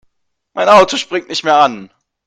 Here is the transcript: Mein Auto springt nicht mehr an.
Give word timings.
Mein 0.55 0.67
Auto 0.67 0.97
springt 0.97 1.29
nicht 1.29 1.43
mehr 1.43 1.57
an. 1.57 1.91